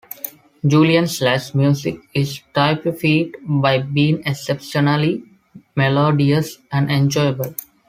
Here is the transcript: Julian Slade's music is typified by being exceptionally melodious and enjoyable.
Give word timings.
Julian 0.65 1.05
Slade's 1.07 1.53
music 1.53 1.99
is 2.11 2.41
typified 2.55 3.35
by 3.45 3.83
being 3.83 4.23
exceptionally 4.25 5.23
melodious 5.75 6.57
and 6.71 6.89
enjoyable. 6.89 7.53